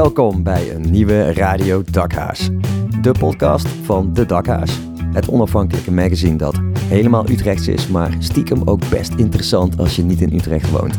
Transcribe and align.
Welkom 0.00 0.42
bij 0.42 0.74
een 0.74 0.90
nieuwe 0.90 1.32
Radio 1.32 1.82
Dakhaas. 1.90 2.48
De 3.00 3.12
podcast 3.18 3.68
van 3.68 4.12
De 4.12 4.26
Dakhaas. 4.26 4.78
Het 5.12 5.28
onafhankelijke 5.28 5.92
magazine 5.92 6.36
dat 6.36 6.60
helemaal 6.84 7.28
Utrechts 7.30 7.68
is, 7.68 7.88
maar 7.88 8.16
stiekem 8.18 8.62
ook 8.64 8.88
best 8.90 9.14
interessant 9.14 9.78
als 9.78 9.96
je 9.96 10.02
niet 10.02 10.20
in 10.20 10.32
Utrecht 10.34 10.70
woont. 10.70 10.98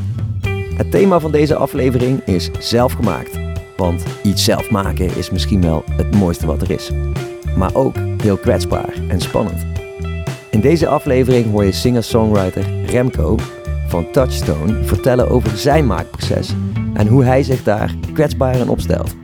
Het 0.75 0.91
thema 0.91 1.19
van 1.19 1.31
deze 1.31 1.55
aflevering 1.55 2.19
is 2.25 2.49
zelfgemaakt. 2.59 3.39
Want 3.77 4.03
iets 4.23 4.43
zelf 4.43 4.69
maken 4.69 5.17
is 5.17 5.29
misschien 5.29 5.61
wel 5.61 5.83
het 5.89 6.15
mooiste 6.15 6.45
wat 6.45 6.61
er 6.61 6.71
is. 6.71 6.91
Maar 7.57 7.73
ook 7.73 7.95
heel 8.21 8.37
kwetsbaar 8.37 8.93
en 9.07 9.21
spannend. 9.21 9.65
In 10.51 10.61
deze 10.61 10.87
aflevering 10.87 11.51
hoor 11.51 11.63
je 11.63 11.71
singer-songwriter 11.71 12.85
Remco 12.85 13.37
van 13.91 14.11
Touchstone 14.11 14.83
vertellen 14.83 15.29
over 15.29 15.57
zijn 15.57 15.87
maakproces 15.87 16.53
en 16.93 17.07
hoe 17.07 17.23
hij 17.23 17.43
zich 17.43 17.63
daar 17.63 17.95
kwetsbaar 18.13 18.55
in 18.55 18.69
opstelt. 18.69 19.15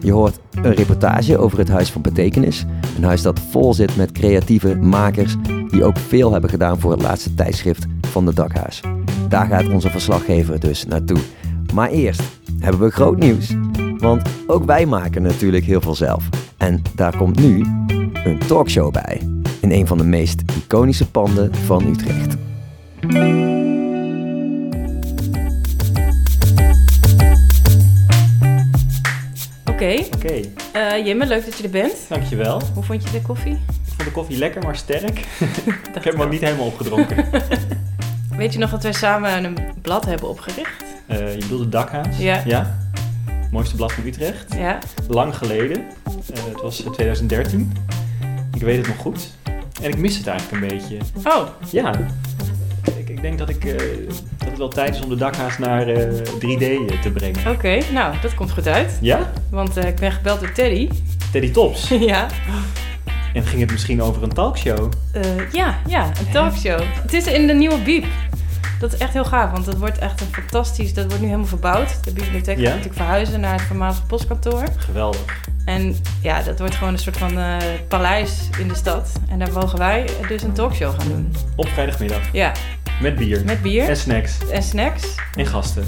Je 0.00 0.12
hoort 0.12 0.38
een 0.62 0.74
reportage 0.74 1.38
over 1.38 1.58
het 1.58 1.68
Huis 1.68 1.90
van 1.90 2.02
Betekenis, 2.02 2.66
een 2.96 3.04
huis 3.04 3.22
dat 3.22 3.40
vol 3.50 3.74
zit 3.74 3.96
met 3.96 4.12
creatieve 4.12 4.76
makers 4.76 5.36
die 5.68 5.84
ook 5.84 5.98
veel 5.98 6.32
hebben 6.32 6.50
gedaan 6.50 6.80
voor 6.80 6.90
het 6.90 7.02
laatste 7.02 7.34
tijdschrift 7.34 7.86
van 8.00 8.24
de 8.24 8.34
Dakhuis. 8.34 8.80
Daar 9.28 9.46
gaat 9.46 9.68
onze 9.68 9.90
verslaggever 9.90 10.60
dus 10.60 10.86
naartoe. 10.86 11.20
Maar 11.74 11.90
eerst 11.90 12.22
hebben 12.58 12.80
we 12.80 12.90
groot 12.90 13.18
nieuws, 13.18 13.54
want 13.98 14.22
ook 14.46 14.64
wij 14.64 14.86
maken 14.86 15.22
natuurlijk 15.22 15.64
heel 15.64 15.80
veel 15.80 15.94
zelf. 15.94 16.28
En 16.56 16.82
daar 16.94 17.16
komt 17.16 17.40
nu 17.40 17.64
een 18.24 18.38
talkshow 18.46 18.92
bij, 18.92 19.20
in 19.60 19.70
een 19.70 19.86
van 19.86 19.98
de 19.98 20.04
meest 20.04 20.42
iconische 20.64 21.10
panden 21.10 21.54
van 21.54 21.86
Utrecht. 21.86 22.36
Oké. 29.80 30.04
Oké, 30.16 30.40
Eh, 30.72 31.06
Jimme, 31.06 31.26
leuk 31.26 31.44
dat 31.44 31.56
je 31.58 31.62
er 31.64 31.70
bent. 31.70 31.92
dankjewel. 32.08 32.60
Hoe 32.74 32.82
vond 32.84 33.02
je 33.02 33.10
de 33.10 33.22
koffie? 33.22 33.52
Ik 33.52 33.92
vond 33.96 34.04
de 34.04 34.10
koffie 34.10 34.36
lekker, 34.38 34.62
maar 34.62 34.76
sterk. 34.76 35.18
ik 35.98 36.04
heb 36.04 36.12
hem 36.12 36.22
ook 36.22 36.30
niet 36.30 36.40
helemaal 36.40 36.66
opgedronken. 36.66 37.26
Weet 38.36 38.52
je 38.52 38.58
nog 38.58 38.70
dat 38.70 38.82
wij 38.82 38.92
samen 38.92 39.44
een 39.44 39.56
blad 39.82 40.04
hebben 40.04 40.28
opgericht? 40.28 40.84
Eh, 41.06 41.32
je 41.34 41.38
bedoelde 41.38 41.68
Dakhaas? 41.68 42.18
Ja. 42.18 42.42
Ja. 42.46 42.78
Mooiste 43.50 43.76
blad 43.76 43.92
van 43.92 44.04
Utrecht. 44.06 44.54
Ja. 44.54 44.78
Lang 45.08 45.36
geleden. 45.36 45.76
Eh, 46.34 46.44
het 46.52 46.60
was 46.62 46.84
eh, 46.84 46.90
2013. 46.90 47.72
Ik 48.54 48.62
weet 48.62 48.76
het 48.78 48.86
nog 48.86 48.96
goed. 48.96 49.28
En 49.82 49.90
ik 49.90 49.98
mis 49.98 50.16
het 50.16 50.26
eigenlijk 50.26 50.62
een 50.62 50.68
beetje. 50.78 50.96
Oh, 51.26 51.46
Ja. 51.70 51.94
Ik, 53.20 53.26
denk 53.26 53.38
dat, 53.38 53.48
ik, 53.48 53.64
eh, 53.64 53.76
dat 54.38 54.48
het 54.48 54.58
wel 54.58 54.68
tijd 54.68 54.94
is 54.94 55.02
om 55.02 55.08
de 55.08 55.16
Dakhaas 55.16 55.58
naar 55.58 55.86
eh, 55.88 56.08
3D 56.38 57.00
te 57.02 57.10
brengen. 57.12 57.50
oké. 57.50 57.78
Nou, 57.92 58.14
dat 58.22 58.34
komt 58.34 58.50
goed 58.50 58.66
uit. 58.66 58.98
Ja? 59.00 59.30
Want 59.50 59.76
eh, 59.76 59.88
ik 59.88 59.96
ben 59.96 60.12
gebeld 60.12 60.40
door 60.40 60.52
Teddy. 60.52 60.88
Teddy 61.32 61.50
Tops. 61.50 61.88
ja. 62.12 62.26
En 63.34 63.42
ging 63.42 63.60
het 63.60 63.70
misschien 63.70 64.02
over 64.02 64.22
een 64.22 64.32
talkshow? 64.32 64.92
Eh, 65.12 65.22
ja, 65.52 65.78
ja, 65.86 66.04
een 66.04 66.32
talkshow. 66.32 66.80
Het 67.02 67.12
is 67.12 67.26
in 67.26 67.46
de 67.46 67.52
nieuwe 67.54 67.78
Biep. 67.78 68.04
Dat 68.80 68.92
is 68.92 68.98
echt 68.98 69.12
heel 69.12 69.24
gaaf, 69.24 69.50
want 69.50 69.64
dat 69.64 69.76
wordt 69.76 69.98
echt 69.98 70.20
een 70.20 70.26
fantastisch... 70.32 70.94
Dat 70.94 71.04
wordt 71.04 71.20
nu 71.20 71.26
helemaal 71.26 71.46
verbouwd. 71.48 72.04
De 72.04 72.12
bibliotheek 72.12 72.56
Ja. 72.58 72.62
gaat 72.64 72.70
natuurlijk 72.72 72.96
verhuizen 72.96 73.40
naar 73.40 73.52
het 73.52 73.62
voormalige 73.62 74.02
postkantoor. 74.06 74.64
Geweldig. 74.76 75.40
En 75.64 75.96
ja, 76.22 76.42
dat 76.42 76.58
wordt 76.58 76.74
gewoon 76.74 76.92
een 76.92 76.98
soort 76.98 77.16
van 77.16 77.38
eh, 77.38 77.56
paleis 77.88 78.48
in 78.58 78.68
de 78.68 78.74
stad. 78.74 79.12
En 79.28 79.38
daar 79.38 79.52
mogen 79.52 79.78
wij 79.78 80.04
dus 80.28 80.42
een 80.42 80.52
talkshow 80.52 80.98
gaan 81.00 81.08
doen. 81.08 81.34
Op 81.56 81.68
vrijdagmiddag. 81.68 82.20
Ja, 82.32 82.52
Met 83.00 83.14
bier. 83.16 83.44
met 83.44 83.62
bier 83.62 83.88
En 83.88 83.96
snacks. 83.96 84.38
en 84.52 84.62
snacks. 84.62 85.14
En 85.34 85.46
gasten. 85.46 85.84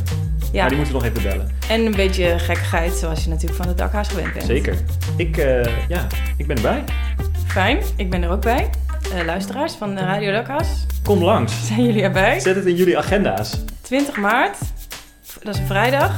Ja. 0.53 0.61
Maar 0.61 0.69
die 0.69 0.77
moeten 0.79 0.97
we 0.97 1.03
nog 1.03 1.11
even 1.11 1.23
bellen. 1.31 1.51
En 1.69 1.87
een 1.87 1.95
beetje 1.97 2.39
gekkigheid, 2.39 2.93
zoals 2.95 3.23
je 3.25 3.29
natuurlijk 3.29 3.57
van 3.61 3.69
het 3.69 3.79
dakhuis 3.79 4.09
gewend 4.09 4.33
bent. 4.33 4.47
Zeker. 4.47 4.75
Ik, 5.17 5.37
eh, 5.37 5.65
ja, 5.89 6.07
ik 6.37 6.47
ben 6.47 6.57
erbij. 6.57 6.85
Fijn, 7.47 7.79
ik 7.97 8.11
ben 8.11 8.23
er 8.23 8.31
ook 8.31 8.41
bij. 8.43 8.71
Eh, 9.15 9.25
luisteraars 9.25 9.75
van 9.75 9.95
de 9.95 10.01
Radio 10.01 10.33
Dakhuis, 10.33 10.69
Kom 11.03 11.23
langs. 11.25 11.53
zijn 11.69 11.85
jullie 11.85 12.03
erbij? 12.03 12.41
Zet 12.41 12.55
het 12.57 12.67
in 12.67 12.75
jullie 12.77 12.99
agenda's. 12.99 13.59
20 13.81 14.17
maart, 14.17 14.57
dat 15.43 15.55
is 15.55 15.61
een 15.61 15.67
vrijdag, 15.67 16.13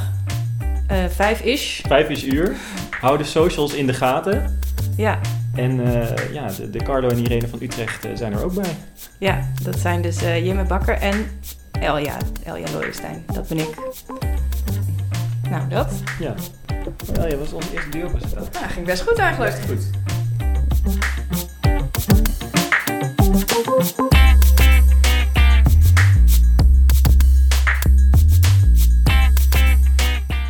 eh 0.87 0.97
5 1.15 1.41
ish. 1.41 1.81
Vijf 1.87 2.09
is 2.09 2.23
uur. 2.23 2.55
Hou 2.99 3.17
de 3.17 3.23
socials 3.23 3.73
in 3.73 3.87
de 3.87 3.93
gaten. 3.93 4.59
Ja, 4.97 5.19
En 5.55 5.85
eh, 5.85 6.33
ja, 6.33 6.47
de, 6.47 6.69
de 6.69 6.83
Carlo 6.83 7.09
en 7.09 7.17
Irene 7.17 7.47
van 7.47 7.59
Utrecht 7.61 8.05
eh, 8.05 8.11
zijn 8.15 8.33
er 8.33 8.43
ook 8.43 8.53
bij. 8.53 8.75
ja, 9.17 9.47
dat 9.63 9.79
zijn 9.79 10.01
dus 10.01 10.23
eh 10.23 10.45
Jimme 10.45 10.63
Bakker 10.63 10.97
en 10.97 11.25
Elja, 11.71 12.17
Elja 12.43 12.71
Looijenstein. 12.71 13.23
Dat 13.33 13.47
ben 13.47 13.57
ik. 13.57 13.75
Nou, 15.49 15.67
dat. 15.69 15.91
Ja. 16.19 16.33
Oh, 17.19 17.29
ja, 17.29 17.37
was 17.37 17.53
onze 17.53 17.73
eerste 17.73 17.89
duo-presentatie. 17.89 18.51
Nou, 18.53 18.65
ging 18.65 18.85
best 18.85 19.01
goed 19.01 19.17
eigenlijk. 19.17 19.55
Goed. 19.67 19.89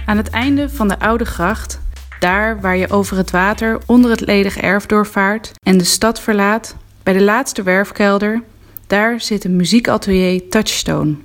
Aan 0.05 0.17
het 0.17 0.29
einde 0.29 0.69
van 0.69 0.87
de 0.87 0.99
oude 0.99 1.25
gracht, 1.25 1.79
daar 2.25 2.61
waar 2.61 2.77
je 2.77 2.89
over 2.89 3.17
het 3.17 3.31
water 3.31 3.79
onder 3.85 4.11
het 4.11 4.19
ledig 4.19 4.57
erf 4.57 4.85
doorvaart 4.85 5.51
en 5.65 5.77
de 5.77 5.83
stad 5.83 6.21
verlaat, 6.21 6.75
bij 7.03 7.13
de 7.13 7.23
laatste 7.23 7.63
werfkelder, 7.63 8.43
daar 8.87 9.21
zit 9.21 9.43
een 9.43 9.55
muziekatelier 9.55 10.49
Touchstone. 10.49 11.15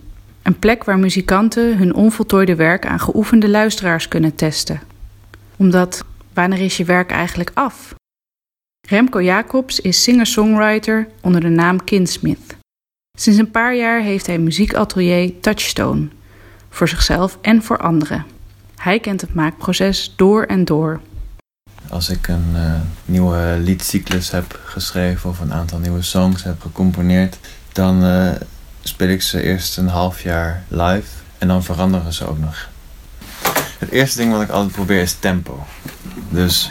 Een 0.43 0.59
plek 0.59 0.85
waar 0.85 0.99
muzikanten 0.99 1.77
hun 1.77 1.95
onvoltooide 1.95 2.55
werk 2.55 2.87
aan 2.87 3.01
geoefende 3.01 3.49
luisteraars 3.49 4.09
kunnen 4.09 4.35
testen. 4.35 4.81
Omdat, 5.57 6.05
wanneer 6.35 6.61
is 6.61 6.77
je 6.77 6.85
werk 6.85 7.11
eigenlijk 7.11 7.51
af? 7.55 7.95
Remco 8.89 9.23
Jacobs 9.23 9.81
is 9.81 10.03
singer-songwriter 10.03 11.09
onder 11.21 11.41
de 11.41 11.49
naam 11.49 11.85
Kinsmith. 11.85 12.57
Sinds 13.19 13.39
een 13.39 13.51
paar 13.51 13.77
jaar 13.77 14.01
heeft 14.01 14.27
hij 14.27 14.39
muziekatelier 14.39 15.41
Touchstone, 15.41 16.09
voor 16.69 16.89
zichzelf 16.89 17.39
en 17.41 17.63
voor 17.63 17.79
anderen. 17.79 18.40
Hij 18.81 19.01
kent 19.01 19.21
het 19.21 19.35
maakproces 19.35 20.13
door 20.17 20.45
en 20.45 20.65
door. 20.65 21.01
Als 21.89 22.09
ik 22.09 22.29
een 22.29 22.53
eh, 22.55 22.73
nieuwe 23.05 23.57
liedcyclus 23.59 24.31
heb 24.31 24.61
geschreven 24.65 25.31
of 25.31 25.41
een 25.41 25.53
aantal 25.53 25.79
nieuwe 25.79 26.03
songs 26.03 26.43
heb 26.43 26.61
gecomponeerd, 26.61 27.39
dan 27.73 28.05
eh, 28.05 28.31
speel 28.81 29.09
ik 29.09 29.23
ze 29.23 29.43
eerst 29.43 29.77
een 29.77 29.89
half 29.89 30.23
jaar 30.23 30.65
live 30.69 31.09
en 31.39 31.49
dan 31.49 31.63
veranderen 31.63 32.13
ze 32.13 32.27
ook 32.27 32.39
nog. 32.39 32.69
Het 33.79 33.91
eerste 33.91 34.19
ding 34.19 34.33
wat 34.33 34.43
ik 34.43 34.51
altijd 34.51 34.73
probeer 34.73 35.01
is 35.01 35.17
tempo. 35.19 35.67
Dus 36.29 36.71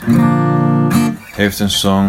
heeft 1.34 1.58
een 1.58 1.70
song. 1.70 2.08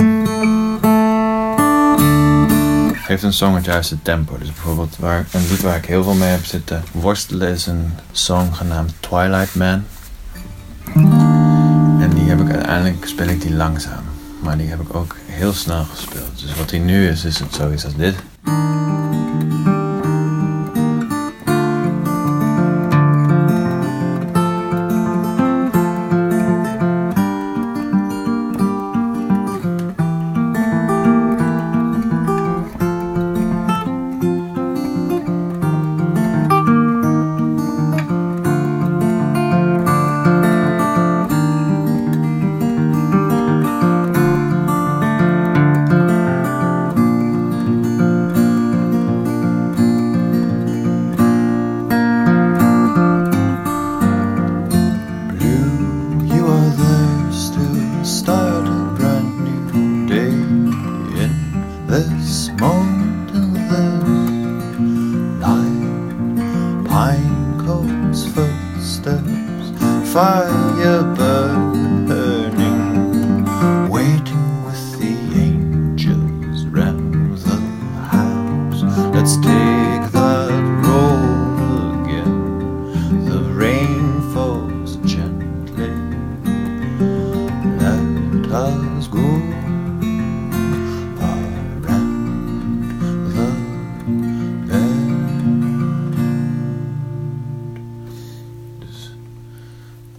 Heeft 3.12 3.24
een 3.24 3.34
song 3.34 3.56
het 3.56 3.66
juiste 3.66 4.02
tempo. 4.02 4.38
Dus 4.38 4.48
bijvoorbeeld 4.48 4.98
waar, 5.00 5.26
een 5.32 5.48
lied 5.50 5.62
waar 5.62 5.78
ik 5.78 5.86
heel 5.86 6.04
veel 6.04 6.14
mee 6.14 6.30
heb 6.30 6.46
zitten 6.46 6.84
worstelen 6.92 7.48
is 7.48 7.66
een 7.66 7.92
song 8.12 8.52
genaamd 8.52 8.94
Twilight 9.00 9.56
Man. 9.56 9.84
En 12.02 12.10
die 12.16 12.24
heb 12.24 12.40
ik 12.40 12.50
uiteindelijk, 12.50 13.06
speel 13.06 13.28
ik 13.28 13.42
die 13.42 13.54
langzaam. 13.54 14.04
Maar 14.42 14.58
die 14.58 14.70
heb 14.70 14.82
ik 14.82 14.96
ook 14.96 15.16
heel 15.26 15.54
snel 15.54 15.84
gespeeld. 15.84 16.40
Dus 16.42 16.56
wat 16.56 16.70
die 16.70 16.80
nu 16.80 17.08
is, 17.08 17.26
is 17.26 17.40
het 17.40 17.54
zoiets 17.54 17.86
als 17.86 17.96
dit. 17.96 18.16
This 61.92 62.48
moment 62.52 62.71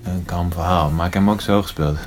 een 0.05 0.25
kalm 0.25 0.53
verhaal. 0.53 0.91
Maar 0.91 1.07
ik 1.07 1.15
heb 1.15 1.23
hem 1.23 1.33
ook 1.33 1.41
zo 1.41 1.63
gespeeld. 1.63 1.99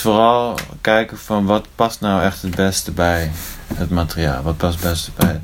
Vooral 0.00 0.58
kijken 0.80 1.18
van 1.18 1.44
wat 1.44 1.66
past 1.74 2.00
nou 2.00 2.22
echt 2.22 2.42
het 2.42 2.54
beste 2.54 2.90
bij 2.90 3.30
het 3.74 3.90
materiaal. 3.90 4.42
Wat 4.42 4.56
past 4.56 4.80
het 4.80 4.90
beste 4.90 5.10
bij 5.16 5.40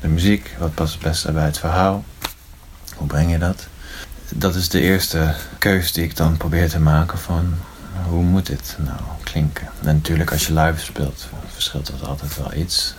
de 0.00 0.08
muziek. 0.08 0.54
Wat 0.58 0.74
past 0.74 0.92
het 0.92 1.02
beste 1.02 1.32
bij 1.32 1.44
het 1.44 1.58
verhaal. 1.58 2.04
Hoe 2.96 3.06
breng 3.06 3.30
je 3.30 3.38
dat? 3.38 3.66
Dat 4.28 4.54
is 4.54 4.68
de 4.68 4.80
eerste 4.80 5.34
keus 5.58 5.92
die 5.92 6.04
ik 6.04 6.16
dan 6.16 6.36
probeer 6.36 6.68
te 6.68 6.80
maken 6.80 7.18
van 7.18 7.54
hoe 8.08 8.22
moet 8.22 8.46
dit 8.46 8.76
nou 8.78 9.00
klinken. 9.22 9.68
En 9.80 9.94
natuurlijk 9.94 10.32
als 10.32 10.46
je 10.46 10.52
live 10.52 10.80
speelt 10.80 11.26
verschilt 11.52 11.86
dat 11.86 12.08
altijd 12.08 12.36
wel 12.36 12.54
iets. 12.54 12.94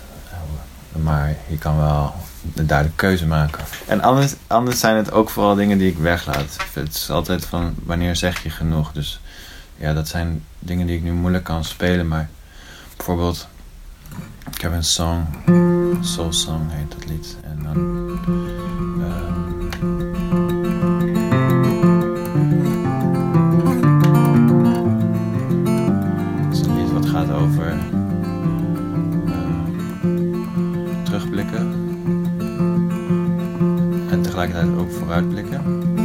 Maar 0.91 1.35
je 1.47 1.57
kan 1.57 1.77
wel 1.77 2.15
een 2.55 2.67
duidelijke 2.67 3.05
keuze 3.05 3.25
maken. 3.25 3.63
En 3.87 4.01
anders, 4.01 4.33
anders 4.47 4.79
zijn 4.79 4.95
het 4.95 5.11
ook 5.11 5.29
vooral 5.29 5.55
dingen 5.55 5.77
die 5.77 5.89
ik 5.89 5.97
weglaat. 5.97 6.57
Het 6.73 6.95
is 6.95 7.09
altijd 7.09 7.45
van 7.45 7.75
wanneer 7.83 8.15
zeg 8.15 8.43
je 8.43 8.49
genoeg. 8.49 8.91
Dus 8.91 9.19
ja, 9.77 9.93
dat 9.93 10.07
zijn 10.07 10.43
dingen 10.59 10.87
die 10.87 10.97
ik 10.97 11.03
nu 11.03 11.11
moeilijk 11.11 11.43
kan 11.43 11.63
spelen. 11.63 12.07
Maar 12.07 12.29
bijvoorbeeld, 12.95 13.47
ik 14.51 14.61
heb 14.61 14.71
een 14.71 14.83
song, 14.83 15.25
Soul 16.01 16.33
Song 16.33 16.69
heet 16.69 16.91
dat 16.91 17.05
lied. 17.09 17.37
En 17.43 17.59
dan. 17.63 17.75
ehm, 19.01 19.55
het 26.45 26.53
is 26.53 26.61
een 26.61 26.75
lied 26.77 26.91
wat 26.91 27.05
gaat 27.05 27.31
over 27.31 27.67
eh, 27.67 27.77
terugblikken 31.03 31.85
en 34.09 34.21
tegelijkertijd 34.21 34.77
ook 34.77 34.91
vooruitblikken. 34.91 35.96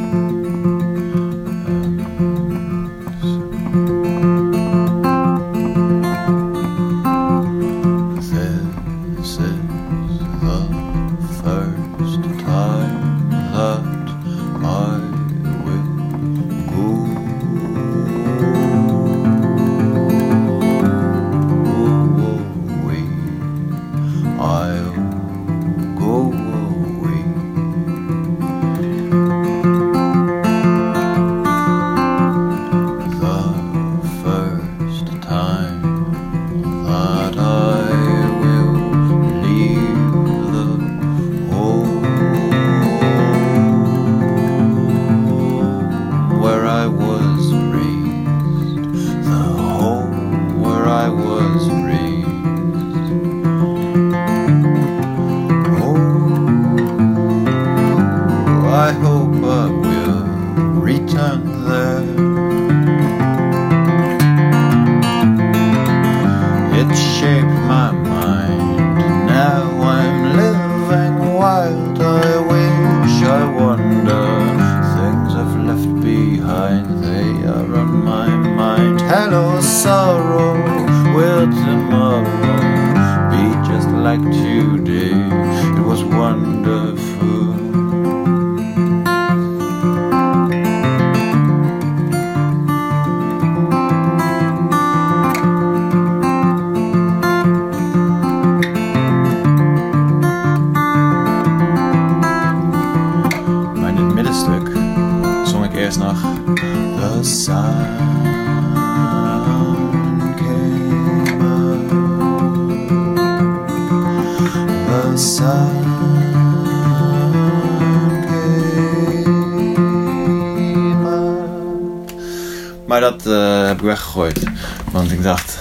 Maar 122.87 123.01
dat 123.01 123.27
eh, 123.27 123.67
heb 123.67 123.77
ik 123.77 123.85
weggegooid. 123.85 124.47
Want 124.91 125.13
ik 125.13 125.23
dacht, 125.23 125.59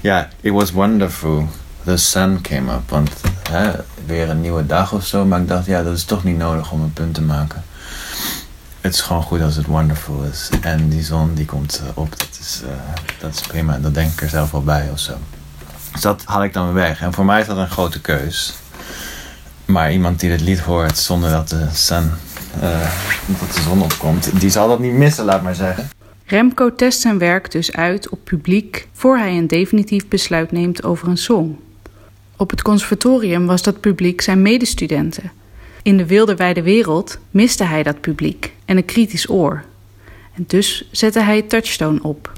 ja, 0.00 0.28
it 0.40 0.52
was 0.52 0.70
wonderful. 0.70 1.48
The 1.84 1.96
sun 1.96 2.40
came 2.40 2.72
up. 2.72 2.90
Want 2.90 3.10
weer 4.06 4.30
een 4.30 4.40
nieuwe 4.40 4.66
dag 4.66 4.92
of 4.92 5.06
zo. 5.06 5.24
Maar 5.24 5.40
ik 5.40 5.48
dacht, 5.48 5.66
ja, 5.66 5.82
dat 5.82 5.96
is 5.96 6.04
toch 6.04 6.24
niet 6.24 6.36
nodig 6.36 6.72
om 6.72 6.82
een 6.82 6.92
punt 6.92 7.14
te 7.14 7.22
maken. 7.22 7.64
Het 8.80 8.94
is 8.94 9.00
gewoon 9.00 9.22
goed 9.22 9.40
als 9.40 9.56
het 9.56 9.66
wonderful 9.66 10.22
is. 10.30 10.48
En 10.60 10.88
die 10.88 11.02
zon 11.02 11.34
die 11.34 11.46
komt 11.46 11.82
eh, 11.84 11.98
op. 11.98 12.18
Dat 12.18 12.38
is, 12.40 12.62
eh, 12.64 13.02
dat 13.18 13.34
is 13.34 13.40
prima. 13.40 13.78
Dat 13.78 13.94
denk 13.94 14.12
ik 14.12 14.22
er 14.22 14.28
zelf 14.28 14.50
wel 14.50 14.62
bij 14.62 14.88
of 14.92 14.98
zo. 14.98 15.12
Dus 15.92 16.00
dat 16.00 16.22
haal 16.24 16.44
ik 16.44 16.52
dan 16.52 16.64
weer 16.64 16.74
weg. 16.74 17.00
En 17.00 17.12
voor 17.12 17.24
mij 17.24 17.40
is 17.40 17.46
dat 17.46 17.56
een 17.56 17.70
grote 17.70 18.00
keus. 18.00 18.54
Maar 19.70 19.92
iemand 19.92 20.20
die 20.20 20.30
dit 20.30 20.40
lied 20.40 20.60
hoort 20.60 20.98
zonder 20.98 21.30
dat 21.30 21.48
de, 21.48 21.66
eh, 22.60 22.92
de 23.54 23.60
zon 23.62 23.82
opkomt, 23.82 24.40
die 24.40 24.50
zal 24.50 24.68
dat 24.68 24.78
niet 24.78 24.92
missen, 24.92 25.24
laat 25.24 25.42
maar 25.42 25.54
zeggen. 25.54 25.90
Remco 26.26 26.74
test 26.74 27.00
zijn 27.00 27.18
werk 27.18 27.50
dus 27.50 27.72
uit 27.72 28.08
op 28.08 28.18
publiek 28.24 28.88
voor 28.92 29.16
hij 29.16 29.36
een 29.36 29.46
definitief 29.46 30.08
besluit 30.08 30.52
neemt 30.52 30.84
over 30.84 31.08
een 31.08 31.18
song. 31.18 31.58
Op 32.36 32.50
het 32.50 32.62
conservatorium 32.62 33.46
was 33.46 33.62
dat 33.62 33.80
publiek 33.80 34.20
zijn 34.20 34.42
medestudenten. 34.42 35.32
In 35.82 35.96
de 35.96 36.06
wilde 36.06 36.36
wijde 36.36 36.62
wereld 36.62 37.18
miste 37.30 37.64
hij 37.64 37.82
dat 37.82 38.00
publiek 38.00 38.52
en 38.64 38.76
een 38.76 38.84
kritisch 38.84 39.30
oor. 39.30 39.64
En 40.36 40.44
dus 40.46 40.88
zette 40.90 41.20
hij 41.20 41.42
Touchstone 41.42 42.02
op. 42.02 42.32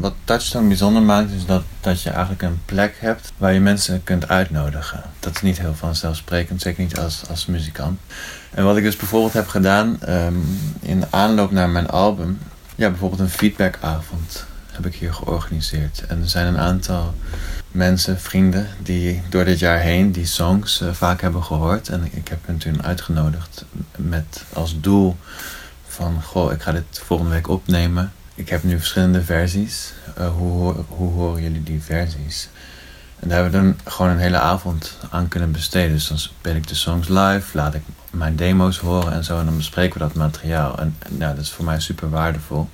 Wat 0.00 0.14
Touchstone 0.24 0.68
bijzonder 0.68 1.02
maakt 1.02 1.30
is 1.30 1.46
dat, 1.46 1.62
dat 1.80 2.02
je 2.02 2.10
eigenlijk 2.10 2.42
een 2.42 2.60
plek 2.64 2.96
hebt 2.98 3.32
waar 3.36 3.52
je 3.52 3.60
mensen 3.60 4.04
kunt 4.04 4.28
uitnodigen. 4.28 5.02
Dat 5.20 5.34
is 5.34 5.42
niet 5.42 5.58
heel 5.58 5.74
vanzelfsprekend, 5.74 6.60
zeker 6.60 6.82
niet 6.82 6.98
als, 6.98 7.22
als 7.28 7.46
muzikant. 7.46 8.00
En 8.50 8.64
wat 8.64 8.76
ik 8.76 8.82
dus 8.82 8.96
bijvoorbeeld 8.96 9.32
heb 9.32 9.48
gedaan 9.48 10.02
ehm, 10.02 10.34
in 10.80 11.04
aanloop 11.10 11.50
naar 11.50 11.68
mijn 11.68 11.88
album, 11.88 12.38
ja, 12.74 12.88
bijvoorbeeld 12.88 13.20
een 13.20 13.28
feedbackavond 13.28 14.44
heb 14.66 14.86
ik 14.86 14.94
hier 14.94 15.14
georganiseerd. 15.14 16.04
En 16.08 16.20
er 16.20 16.28
zijn 16.28 16.46
een 16.46 16.58
aantal 16.58 17.14
mensen, 17.70 18.20
vrienden, 18.20 18.68
die 18.82 19.22
door 19.28 19.44
dit 19.44 19.58
jaar 19.58 19.78
heen 19.78 20.12
die 20.12 20.26
songs 20.26 20.80
eh, 20.80 20.92
vaak 20.92 21.20
hebben 21.20 21.44
gehoord. 21.44 21.88
En 21.88 22.08
ik 22.10 22.28
heb 22.28 22.46
hen 22.46 22.58
toen 22.58 22.82
uitgenodigd 22.82 23.64
met 23.96 24.44
als 24.52 24.80
doel 24.80 25.16
van, 25.86 26.22
goh, 26.22 26.52
ik 26.52 26.62
ga 26.62 26.72
dit 26.72 27.02
volgende 27.04 27.32
week 27.32 27.48
opnemen. 27.48 28.12
Ik 28.38 28.48
heb 28.48 28.62
nu 28.62 28.78
verschillende 28.78 29.22
versies. 29.22 29.92
Uh, 30.18 30.28
hoe, 30.28 30.74
hoe 30.88 31.12
horen 31.12 31.42
jullie 31.42 31.62
die 31.62 31.82
versies? 31.82 32.48
En 33.18 33.28
daar 33.28 33.42
hebben 33.42 33.60
we 33.60 33.66
dan 33.66 33.92
gewoon 33.92 34.10
een 34.10 34.18
hele 34.18 34.38
avond 34.38 34.98
aan 35.10 35.28
kunnen 35.28 35.52
besteden. 35.52 35.92
Dus 35.92 36.08
dan 36.08 36.18
speel 36.18 36.54
ik 36.54 36.68
de 36.68 36.74
songs 36.74 37.08
live, 37.08 37.42
laat 37.52 37.74
ik 37.74 37.82
mijn 38.10 38.36
demo's 38.36 38.78
horen 38.78 39.12
en 39.12 39.24
zo. 39.24 39.38
En 39.38 39.44
dan 39.44 39.56
bespreken 39.56 39.92
we 39.92 40.06
dat 40.06 40.14
materiaal. 40.14 40.78
En, 40.78 40.96
en 40.98 41.16
ja, 41.18 41.32
dat 41.32 41.44
is 41.44 41.50
voor 41.50 41.64
mij 41.64 41.80
super 41.80 42.10
waardevol. 42.10 42.68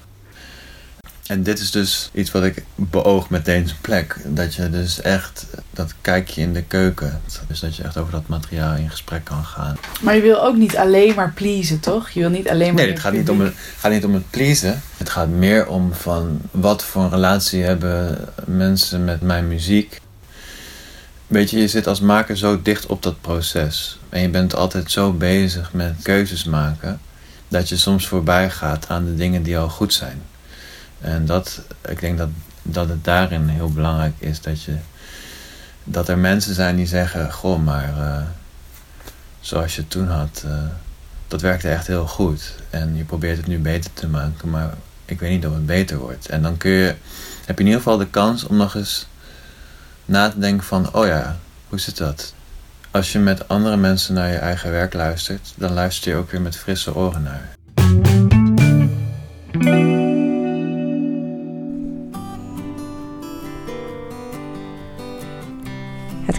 En 1.27 1.43
dit 1.43 1.59
is 1.59 1.71
dus 1.71 2.11
iets 2.13 2.31
wat 2.31 2.45
ik 2.45 2.63
beoog 2.75 3.31
met 3.31 3.45
deze 3.45 3.75
plek. 3.81 4.17
Dat 4.25 4.55
je 4.55 4.71
dus 4.71 5.01
echt 5.01 5.47
dat 5.71 5.95
kijkje 6.01 6.41
in 6.41 6.53
de 6.53 6.63
keuken. 6.63 7.21
Dus 7.47 7.61
dat 7.61 7.77
je 7.77 7.83
echt 7.83 7.97
over 7.97 8.13
dat 8.13 8.29
materiaal 8.29 8.77
in 8.77 8.91
gesprek 8.91 9.25
kan 9.25 9.45
gaan. 9.45 9.79
Maar 10.01 10.15
je 10.15 10.23
wil 10.23 10.45
ook 10.45 10.57
niet 10.57 10.77
alleen 10.77 11.15
maar 11.15 11.33
pleasen, 11.33 11.81
toch? 11.81 12.11
Je 12.11 12.21
wil 12.21 12.31
niet 12.31 12.49
alleen 12.49 12.75
maar... 12.75 12.83
Nee, 12.83 12.93
het 12.93 13.01
gaat 13.01 13.13
niet, 13.13 13.31
om 13.31 13.41
het, 13.41 13.55
gaat 13.79 13.93
niet 13.93 14.05
om 14.05 14.15
het 14.15 14.31
pleasen. 14.31 14.83
Het 14.97 15.11
gaat 15.11 15.29
meer 15.29 15.67
om 15.67 15.95
van 15.95 16.41
wat 16.51 16.85
voor 16.85 17.03
een 17.03 17.11
relatie 17.11 17.63
hebben 17.63 18.29
mensen 18.45 19.05
met 19.05 19.21
mijn 19.21 19.49
muziek. 19.49 20.01
Weet 21.27 21.51
je, 21.51 21.59
je 21.59 21.69
zit 21.69 21.87
als 21.87 22.01
maker 22.01 22.37
zo 22.37 22.63
dicht 22.63 22.87
op 22.87 23.03
dat 23.03 23.21
proces. 23.21 23.99
En 24.09 24.21
je 24.21 24.29
bent 24.29 24.55
altijd 24.55 24.91
zo 24.91 25.13
bezig 25.13 25.73
met 25.73 25.95
keuzes 26.03 26.45
maken. 26.45 27.01
Dat 27.49 27.69
je 27.69 27.77
soms 27.77 28.09
voorbij 28.09 28.51
gaat 28.51 28.89
aan 28.89 29.05
de 29.05 29.15
dingen 29.15 29.43
die 29.43 29.59
al 29.59 29.69
goed 29.69 29.93
zijn. 29.93 30.23
En 31.05 31.27
dat, 31.27 31.61
ik 31.89 32.01
denk 32.01 32.19
dat, 32.19 32.29
dat 32.63 32.89
het 32.89 33.05
daarin 33.05 33.49
heel 33.49 33.73
belangrijk 33.73 34.15
is 34.19 34.41
dat 34.41 34.63
je... 34.63 34.77
Dat 35.85 36.09
er 36.09 36.19
mensen 36.19 36.55
zijn 36.55 36.77
die 36.77 36.87
zeggen, 36.87 37.33
goh, 37.33 37.65
maar 37.65 37.99
eh, 37.99 38.23
zoals 39.41 39.75
je 39.75 39.81
het 39.81 39.91
toen 39.91 40.09
had... 40.09 40.43
eh, 40.47 40.59
dat 41.29 41.41
werkte 41.41 41.69
echt 41.69 41.87
heel 41.87 42.07
goed. 42.07 42.55
En 42.71 42.97
je 42.97 43.05
probeert 43.05 43.37
het 43.37 43.47
nu 43.47 43.59
beter 43.59 43.91
te 43.93 44.09
maken, 44.09 44.51
maar 44.51 44.75
ik 45.05 45.21
weet 45.21 45.31
niet 45.31 45.47
of 45.47 45.55
het 45.55 45.67
beter 45.67 45.99
wordt. 45.99 46.29
En 46.29 46.43
dan 46.43 46.57
kun 46.57 46.71
je, 46.71 46.95
heb 47.45 47.59
je 47.59 47.65
in 47.65 47.67
ieder 47.67 47.83
geval 47.83 47.99
de 47.99 48.07
kans 48.07 48.45
om 48.45 48.57
nog 48.57 48.75
eens 48.75 49.07
na 50.05 50.29
te 50.29 50.39
denken 50.39 50.67
van, 50.67 50.95
oh 50.95 51.07
ja, 51.07 51.37
hoe 51.69 51.81
zit 51.81 51.97
dat? 51.97 52.35
Als 52.91 53.13
je 53.13 53.19
met 53.19 53.49
andere 53.49 53.77
mensen 53.77 54.15
naar 54.15 54.31
je 54.31 54.37
eigen 54.37 54.71
werk 54.71 54.95
luistert, 54.95 55.53
dan 55.57 55.73
luister 55.73 56.11
je 56.11 56.17
ook 56.17 56.31
weer 56.31 56.41
met 56.41 56.57
frisse 56.57 56.95
oren 56.95 57.23
naar. 57.23 57.54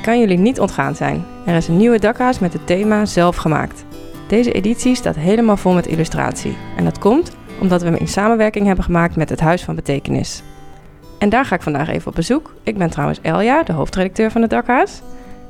Kan 0.05 0.19
jullie 0.19 0.38
niet 0.38 0.59
ontgaan 0.59 0.95
zijn. 0.95 1.25
Er 1.45 1.55
is 1.55 1.67
een 1.67 1.77
nieuwe 1.77 2.00
dakhaas 2.00 2.39
met 2.39 2.53
het 2.53 2.67
thema 2.67 3.05
zelf 3.05 3.35
gemaakt. 3.35 3.85
Deze 4.27 4.51
editie 4.51 4.95
staat 4.95 5.15
helemaal 5.15 5.57
vol 5.57 5.74
met 5.74 5.88
illustratie. 5.88 6.57
En 6.77 6.83
dat 6.83 7.00
komt 7.00 7.35
omdat 7.59 7.81
we 7.81 7.88
hem 7.88 7.97
in 7.97 8.07
samenwerking 8.07 8.65
hebben 8.65 8.83
gemaakt 8.85 9.15
met 9.15 9.29
het 9.29 9.39
Huis 9.39 9.63
van 9.63 9.75
Betekenis. 9.75 10.43
En 11.19 11.29
daar 11.29 11.45
ga 11.45 11.55
ik 11.55 11.62
vandaag 11.62 11.89
even 11.89 12.07
op 12.07 12.15
bezoek. 12.15 12.53
Ik 12.63 12.77
ben 12.77 12.89
trouwens 12.89 13.19
Elja, 13.21 13.63
de 13.63 13.74
hoofdredacteur 13.74 14.31
van 14.31 14.41
het 14.41 14.50
dakhaas. 14.50 15.01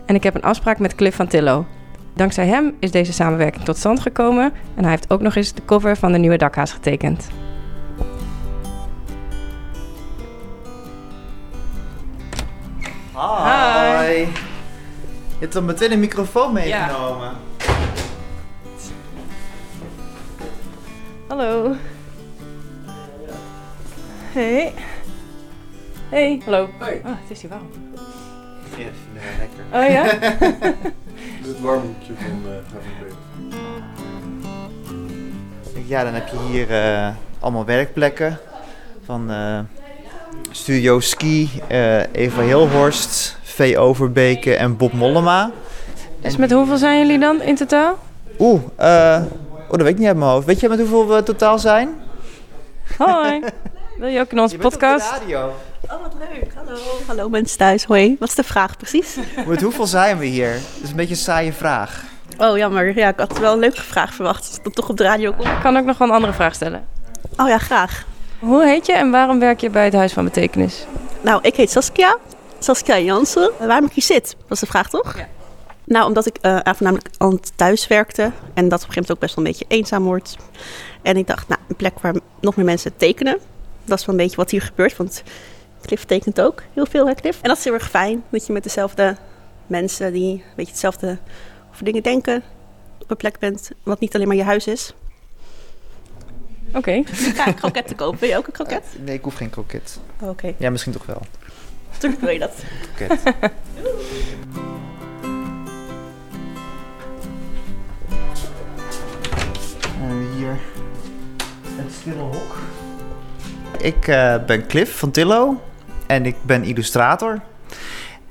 En 0.05 0.15
ik 0.15 0.24
heb 0.24 0.35
een 0.35 0.41
afspraak 0.41 0.79
met 0.79 0.95
Cliff 0.95 1.15
van 1.15 1.27
Tillo. 1.27 1.65
Dankzij 2.13 2.47
hem 2.47 2.75
is 2.79 2.91
deze 2.91 3.13
samenwerking 3.13 3.63
tot 3.63 3.77
stand 3.77 4.00
gekomen. 4.00 4.53
En 4.75 4.81
hij 4.81 4.91
heeft 4.91 5.12
ook 5.12 5.21
nog 5.21 5.35
eens 5.35 5.53
de 5.53 5.65
cover 5.65 5.97
van 5.97 6.12
de 6.12 6.17
nieuwe 6.17 6.38
dakhaas 6.38 6.71
getekend. 6.71 7.27
Hi. 13.15 14.44
Je 15.35 15.41
hebt 15.41 15.53
dan 15.53 15.65
meteen 15.65 15.91
een 15.91 15.99
microfoon 15.99 16.53
meegenomen. 16.53 17.31
Hallo. 21.27 21.75
Hey. 24.33 24.73
Hey. 26.09 26.41
Hallo. 26.45 26.69
Hey. 26.79 27.01
Oh, 27.05 27.11
het 27.11 27.29
is 27.29 27.41
hier 27.41 27.49
warm. 27.49 27.69
Ja, 28.77 28.89
lekker. 29.37 29.63
Oh 29.71 29.89
ja? 29.91 30.03
Dit 31.41 31.41
is 31.41 31.47
het 31.47 31.59
warmhoekje 31.59 32.13
van 32.15 32.51
uh. 32.51 32.57
Ja, 35.87 36.03
dan 36.03 36.13
heb 36.13 36.27
je 36.27 36.37
hier 36.51 36.71
eh, 36.71 37.09
allemaal 37.39 37.65
werkplekken 37.65 38.39
van 39.05 39.31
eh, 39.31 39.59
Studio 40.51 40.99
Ski, 40.99 41.61
eh, 41.67 42.13
Eva 42.13 42.41
Hilhorst, 42.41 43.37
V. 43.55 43.75
Overbeke 43.77 44.55
en 44.55 44.77
Bob 44.77 44.93
Mollema. 44.93 45.51
Dus 46.21 46.38
met 46.38 46.51
hoeveel 46.51 46.77
zijn 46.77 47.00
jullie 47.00 47.19
dan 47.19 47.41
in 47.41 47.55
totaal? 47.55 47.97
Oeh, 48.39 48.62
eh, 48.75 49.21
oh, 49.67 49.69
dat 49.69 49.81
weet 49.81 49.89
ik 49.91 49.97
niet 49.97 50.07
uit 50.07 50.17
mijn 50.17 50.29
hoofd. 50.29 50.45
Weet 50.45 50.59
je 50.59 50.69
met 50.69 50.79
hoeveel 50.79 51.07
we 51.07 51.24
totaal 51.24 51.59
zijn? 51.59 51.89
Hoi. 52.97 53.41
Wil 54.00 54.07
je 54.07 54.19
ook 54.19 54.31
in 54.31 54.39
onze 54.39 54.55
Je 54.55 54.62
bent 54.62 54.74
op 54.74 54.79
de 54.79 54.88
podcast? 54.88 55.12
radio. 55.12 55.53
Oh, 55.83 55.91
wat 56.01 56.15
leuk. 56.19 56.51
Hallo. 56.55 56.77
Hallo 57.07 57.29
mensen 57.29 57.57
thuis. 57.57 57.83
Hoi. 57.83 58.15
Wat 58.19 58.29
is 58.29 58.35
de 58.35 58.43
vraag 58.43 58.77
precies? 58.77 59.17
Met 59.47 59.62
hoeveel 59.62 59.88
zijn 59.88 60.17
we 60.17 60.25
hier? 60.25 60.51
Dat 60.51 60.83
is 60.83 60.89
een 60.89 60.95
beetje 60.95 61.13
een 61.13 61.19
saaie 61.19 61.53
vraag. 61.53 62.03
Oh, 62.38 62.57
jammer. 62.57 62.97
Ja, 62.97 63.07
ik 63.07 63.19
had 63.19 63.39
wel 63.39 63.53
een 63.53 63.59
leuke 63.59 63.81
vraag 63.81 64.13
verwacht. 64.13 64.47
Als 64.47 64.63
dan 64.63 64.71
toch 64.71 64.89
op 64.89 64.97
de 64.97 65.03
radio 65.03 65.33
kom. 65.33 65.45
Ik 65.45 65.59
kan 65.62 65.77
ook 65.77 65.85
nog 65.85 65.97
wel 65.97 66.07
een 66.07 66.13
andere 66.13 66.33
vraag 66.33 66.55
stellen. 66.55 66.85
Oh 67.38 67.47
ja, 67.47 67.57
graag. 67.57 68.05
Hoe 68.39 68.65
heet 68.65 68.85
je 68.85 68.93
en 68.93 69.12
waarom 69.12 69.39
werk 69.39 69.59
je 69.59 69.69
bij 69.69 69.83
het 69.85 69.93
Huis 69.93 70.13
van 70.13 70.24
Betekenis? 70.24 70.85
Nou, 71.21 71.39
ik 71.41 71.55
heet 71.55 71.71
Saskia. 71.71 72.17
Saskia 72.59 73.00
Jansen. 73.00 73.51
Uh, 73.62 73.67
waarom 73.67 73.85
ik 73.85 73.93
hier 73.93 74.03
zit? 74.03 74.35
Dat 74.41 74.51
is 74.51 74.59
de 74.59 74.65
vraag, 74.65 74.89
toch? 74.89 75.17
Ja. 75.17 75.27
Nou, 75.83 76.07
omdat 76.07 76.25
ik 76.25 76.38
uh, 76.41 76.59
voornamelijk 76.63 77.09
aan 77.17 77.31
het 77.31 77.51
thuis 77.55 77.88
werkte. 77.88 78.31
En 78.53 78.69
dat 78.69 78.83
op 78.83 78.88
een 78.88 78.93
gegeven 78.93 78.93
moment 78.93 79.12
ook 79.12 79.19
best 79.19 79.35
wel 79.35 79.45
een 79.45 79.51
beetje 79.51 79.65
eenzaam 79.67 80.03
wordt. 80.03 80.38
En 81.01 81.17
ik 81.17 81.27
dacht, 81.27 81.47
nou, 81.47 81.62
een 81.67 81.75
plek 81.75 82.00
waar 82.00 82.15
nog 82.41 82.55
meer 82.55 82.65
mensen 82.65 82.97
tekenen. 82.97 83.39
Dat 83.83 84.00
is 84.00 84.05
wel 84.05 84.15
een 84.15 84.21
beetje 84.21 84.35
wat 84.35 84.51
hier 84.51 84.62
gebeurt. 84.62 84.97
Want 84.97 85.24
Cliff 85.81 86.03
tekent 86.03 86.41
ook 86.41 86.63
heel 86.74 86.85
veel, 86.85 87.07
hè 87.07 87.13
Cliff? 87.13 87.41
En 87.41 87.50
dat 87.50 87.57
is 87.57 87.63
heel 87.63 87.74
erg 87.74 87.89
fijn. 87.89 88.24
Dat 88.29 88.45
je 88.45 88.53
met 88.53 88.63
dezelfde 88.63 89.15
mensen 89.67 90.13
die 90.13 90.31
een 90.31 90.43
beetje 90.55 90.71
hetzelfde 90.71 91.17
over 91.71 91.85
dingen 91.85 92.03
denken... 92.03 92.43
op 93.01 93.12
een 93.12 93.17
plek 93.17 93.39
bent 93.39 93.71
wat 93.83 94.00
niet 94.00 94.15
alleen 94.15 94.27
maar 94.27 94.35
je 94.35 94.43
huis 94.43 94.67
is. 94.67 94.93
Oké. 96.67 96.77
Okay. 96.77 97.03
Ga 97.35 97.47
ik 97.47 97.55
kroketten 97.55 97.95
kopen? 97.95 98.19
Wil 98.19 98.29
je 98.29 98.38
ook 98.38 98.47
een 98.47 98.53
kroket? 98.53 98.83
Uh, 98.97 99.05
nee, 99.05 99.15
ik 99.15 99.24
hoef 99.24 99.35
geen 99.35 99.50
kroket. 99.50 100.00
Oh, 100.21 100.29
Oké. 100.29 100.31
Okay. 100.31 100.55
Ja, 100.59 100.69
misschien 100.69 100.93
toch 100.93 101.05
wel. 101.05 101.21
Wil 102.19 102.29
je 102.29 102.39
dat. 102.39 102.63
Hier 110.38 110.57
het 111.75 111.93
stille 111.93 112.21
hok. 112.21 112.57
Ik 113.77 114.07
uh, 114.07 114.35
ben 114.45 114.67
Cliff 114.67 115.00
van 115.00 115.12
Tillo 115.12 115.62
en 116.07 116.25
ik 116.25 116.35
ben 116.41 116.63
illustrator. 116.63 117.39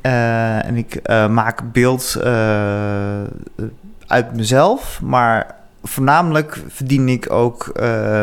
Uh, 0.02 0.66
en 0.66 0.76
ik 0.76 1.00
uh, 1.06 1.28
maak 1.28 1.72
beeld 1.72 2.16
uit 4.06 4.36
mezelf, 4.36 5.00
maar 5.02 5.54
voornamelijk 5.82 6.62
verdien 6.68 7.08
ik 7.08 7.30
ook 7.30 7.72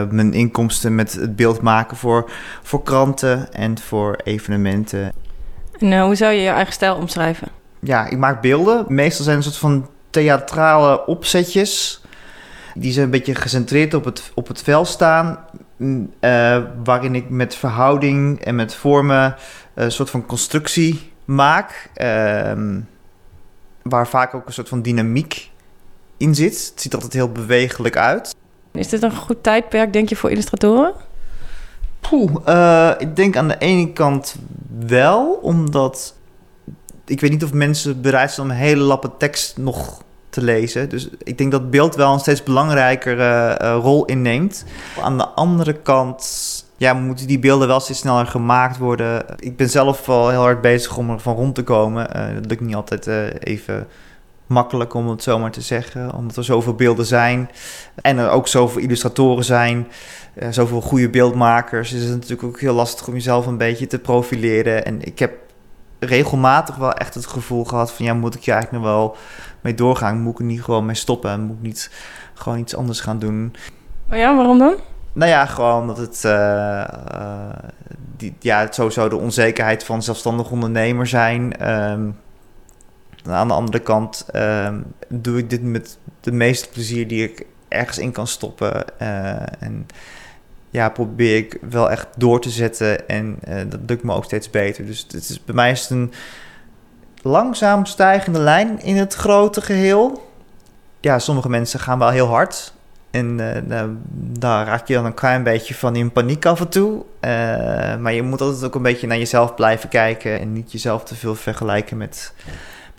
mijn 0.10 0.34
inkomsten 0.34 0.96
met 0.96 1.14
het 1.14 1.36
beeld 1.36 1.62
maken 1.62 1.98
voor, 1.98 2.32
voor 2.62 2.84
kranten 2.84 3.54
en 3.54 3.80
voor 3.80 4.20
evenementen. 4.24 5.12
En 5.82 6.02
hoe 6.02 6.16
zou 6.16 6.34
je 6.34 6.42
je 6.42 6.50
eigen 6.50 6.74
stijl 6.74 6.96
omschrijven? 6.96 7.48
Ja, 7.80 8.08
ik 8.08 8.18
maak 8.18 8.42
beelden. 8.42 8.86
Meestal 8.88 9.26
zijn 9.26 9.38
een 9.38 9.44
soort 9.44 9.58
van 9.58 9.90
theatrale 10.10 11.06
opzetjes. 11.06 12.02
Die 12.76 12.92
zijn 12.92 13.06
een 13.06 13.12
beetje 13.12 13.36
gecentreerd 13.36 13.94
op 13.94 14.06
het, 14.06 14.32
op 14.34 14.48
het 14.48 14.62
vel 14.62 14.86
staan. 14.86 15.40
Uh, 15.78 16.58
waarin 16.84 17.16
ik 17.16 17.30
met 17.30 17.56
verhouding 17.56 18.40
en 18.40 18.56
met 18.56 18.76
vormen 18.76 19.36
een 19.74 19.92
soort 19.92 20.10
van 20.10 20.26
constructie 20.26 21.12
maak. 21.26 21.90
Uh, 21.96 22.78
waar 23.82 24.08
vaak 24.08 24.34
ook 24.34 24.48
een 24.48 24.54
soort 24.54 24.70
van 24.70 24.82
dynamiek 24.82 25.50
in 26.18 26.36
zit. 26.36 26.70
Het 26.70 26.82
ziet 26.82 26.94
altijd 26.94 27.14
heel 27.14 27.32
bewegelijk 27.32 27.98
uit. 27.98 28.36
Is 28.72 28.88
dit 28.88 29.04
een 29.04 29.16
goed 29.16 29.44
tijdperk, 29.44 29.94
denk 29.94 30.10
je, 30.10 30.16
voor 30.16 30.30
illustratoren? 30.30 30.94
Poeh, 32.10 32.32
uh, 32.48 32.92
ik 32.98 33.16
denk 33.16 33.38
aan 33.38 33.48
de 33.48 33.58
ene 33.58 33.94
kant 33.94 34.36
wel, 34.86 35.40
omdat 35.42 36.16
ik 37.06 37.20
weet 37.20 37.32
niet 37.32 37.44
of 37.44 37.54
mensen 37.54 38.02
bereid 38.02 38.32
zijn 38.32 38.48
om 38.48 38.54
hele 38.54 38.84
lappe 38.84 39.12
tekst 39.18 39.58
nog 39.58 40.04
te 40.30 40.42
lezen. 40.42 40.90
Dus 40.90 41.10
ik 41.24 41.38
denk 41.38 41.52
dat 41.52 41.70
beeld 41.70 41.96
wel 41.96 42.14
een 42.14 42.20
steeds 42.20 42.44
belangrijkere 42.44 43.60
uh, 43.62 43.78
rol 43.82 44.06
inneemt. 44.06 44.66
Aan 45.02 45.18
de 45.18 45.28
andere 45.28 45.74
kant 45.74 46.26
ja, 46.78 46.94
moeten 46.94 47.28
die 47.28 47.40
beelden 47.40 47.68
wel 47.68 47.80
steeds 47.80 48.00
sneller 48.00 48.26
gemaakt 48.26 48.78
worden. 48.78 49.26
Ik 49.40 49.58
ben 49.58 49.70
zelf 49.70 50.06
wel 50.06 50.30
heel 50.30 50.40
hard 50.40 50.62
bezig 50.62 50.98
om 50.98 51.10
er 51.10 51.20
van 51.20 51.36
rond 51.36 51.56
te 51.56 51.64
komen. 51.64 52.14
Eh, 52.14 52.34
dat 52.34 52.46
lukt 52.46 52.62
niet 52.62 52.76
altijd 52.76 53.08
eh, 53.08 53.24
even 53.40 53.88
makkelijk 54.52 54.94
om 54.94 55.10
het 55.10 55.24
zomaar 55.24 55.52
te 55.52 55.62
zeggen, 55.62 56.14
omdat 56.14 56.38
er 56.38 56.44
zoveel 56.44 56.76
beelden 56.76 57.06
zijn 57.06 57.50
en 58.02 58.18
er 58.18 58.30
ook 58.30 58.48
zoveel 58.48 58.82
illustratoren 58.82 59.44
zijn, 59.44 59.88
eh, 60.34 60.48
zoveel 60.52 60.82
goede 60.82 61.10
beeldmakers. 61.10 61.94
Is 61.94 62.04
het 62.04 62.14
natuurlijk 62.14 62.44
ook 62.44 62.60
heel 62.60 62.74
lastig 62.74 63.08
om 63.08 63.14
jezelf 63.14 63.46
een 63.46 63.58
beetje 63.58 63.88
te 63.88 64.00
profileren. 64.00 64.86
En 64.86 65.02
ik 65.02 65.20
heb 65.20 65.34
regelmatig 66.00 66.76
wel 66.76 66.94
echt 66.94 67.14
het 67.14 67.26
gevoel 67.26 67.64
gehad 67.64 67.92
van 67.92 68.06
ja, 68.06 68.14
moet 68.14 68.36
ik 68.36 68.44
hier 68.44 68.54
eigenlijk 68.54 68.84
nog 68.84 68.94
wel 68.94 69.16
mee 69.62 69.74
doorgaan? 69.74 70.22
Moet 70.22 70.34
ik 70.34 70.40
er 70.40 70.46
niet 70.46 70.64
gewoon 70.64 70.86
mee 70.86 70.96
stoppen? 70.96 71.42
Moet 71.42 71.56
ik 71.56 71.62
niet 71.62 71.92
gewoon 72.34 72.60
iets 72.60 72.76
anders 72.76 73.00
gaan 73.00 73.20
doen? 73.20 73.56
Oh 74.12 74.18
ja, 74.18 74.36
waarom 74.36 74.58
dan? 74.58 74.76
Nou 75.14 75.32
ja, 75.32 75.46
gewoon 75.46 75.88
dat 75.88 75.98
het, 75.98 76.26
eh, 76.26 76.82
eh, 76.82 76.88
die, 78.18 78.36
ja, 78.40 78.60
het 78.60 78.76
sowieso 78.76 79.10
de 79.10 79.18
onzekerheid 79.18 79.84
van 79.84 80.04
zelfstandig 80.04 80.52
ondernemer 80.52 81.08
zijn. 81.08 81.54
Aan 83.26 83.48
de 83.48 83.54
andere 83.54 83.80
kant 83.80 84.26
ehm, 84.32 84.80
doe 85.08 85.38
ik 85.38 85.50
dit 85.50 85.64
met 85.64 85.98
de 86.20 86.32
meeste 86.32 86.70
plezier 86.70 87.08
die 87.08 87.24
ik 87.24 87.46
ergens 87.72 87.98
in 87.98 88.12
kan 88.12 88.28
stoppen. 88.28 89.00
Eh, 89.00 89.30
en 89.60 89.88
ja, 90.70 90.90
probeer 90.90 91.38
ik 91.38 91.58
wel 91.70 91.92
echt 91.92 92.08
door 92.18 92.42
te 92.42 92.50
zetten 92.50 93.08
en 93.08 93.38
eh, 93.44 93.56
dat 93.70 93.80
lukt 93.88 94.04
me 94.04 94.14
ook 94.14 94.24
steeds 94.24 94.50
beter. 94.50 94.86
Dus 94.86 95.08
het 95.12 95.30
is, 95.30 95.44
bij 95.44 95.56
mij 95.56 95.72
is 95.72 95.82
het 95.82 95.90
een 95.90 96.14
langzaam 97.22 97.86
stijgende 97.86 98.40
lijn 98.40 98.82
in 98.82 98.98
het 98.98 99.14
grote 99.14 99.62
geheel. 99.62 100.30
Ja, 101.00 101.20
sommige 101.20 101.50
mensen 101.50 101.80
gaan 101.80 102.00
wel 102.00 102.10
heel 102.10 102.28
hard. 102.28 102.74
En 103.12 103.56
eh, 103.56 103.62
nou, 103.62 103.98
daar 104.40 104.66
raak 104.66 104.88
je 104.88 104.94
dan 104.94 105.06
een 105.06 105.14
klein 105.14 105.44
beetje 105.44 105.76
van 105.76 105.96
in 105.96 106.12
paniek 106.12 106.46
af 106.46 106.60
en 106.60 106.70
toe. 106.70 107.04
Maar 108.00 108.14
je 108.14 108.24
moet 108.24 108.42
altijd 108.42 108.64
ook 108.64 108.76
een 108.76 108.82
beetje 108.82 109.08
naar 109.08 109.18
jezelf 109.18 109.56
blijven 109.56 109.90
kijken. 109.90 110.40
En 110.40 110.54
niet 110.54 110.72
jezelf 110.72 111.04
te 111.04 111.16
veel 111.16 111.36
vergelijken 111.36 111.98
met, 111.98 112.34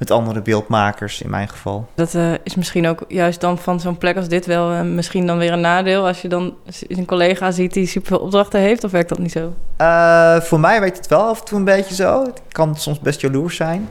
met 0.03 0.11
andere 0.11 0.43
beeldmakers, 0.43 1.23
in 1.23 1.31
mijn 1.31 1.49
geval. 1.49 1.89
Dat 1.95 2.15
eh, 2.15 2.33
is 2.43 2.55
misschien 2.55 2.87
ook 2.87 3.05
juist 3.09 3.41
dan 3.41 3.59
van 3.59 3.81
zo'n 3.81 3.99
plek 3.99 4.17
als 4.17 4.29
dit 4.29 4.47
wel 4.47 4.73
eh, 4.73 4.81
misschien 4.81 5.27
dan 5.27 5.39
weer 5.39 5.53
een 5.53 5.61
nadeel. 5.61 6.07
Als 6.07 6.23
je 6.23 6.29
dan 6.29 6.55
een 6.89 7.05
collega 7.05 7.51
ziet 7.51 7.73
die 7.73 7.87
superveel 7.87 8.19
opdrachten 8.19 8.61
heeft, 8.61 8.85
of 8.85 8.91
werkt 8.91 9.09
dat 9.09 9.19
niet 9.19 9.33
zo? 9.33 9.55
Eh, 9.77 10.41
voor 10.41 10.61
mij 10.61 10.81
werkt 10.81 10.97
het 10.97 11.07
wel 11.07 11.23
af 11.23 11.39
en 11.39 11.45
toe 11.45 11.59
een 11.59 11.65
beetje 11.65 11.95
zo. 11.95 12.25
Het 12.25 12.41
kan 12.49 12.77
soms 12.77 13.01
best 13.01 13.21
jaloers 13.21 13.57
zijn. 13.57 13.89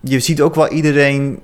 Je 0.00 0.20
ziet 0.20 0.40
ook 0.40 0.54
wel 0.54 0.68
iedereen 0.68 1.40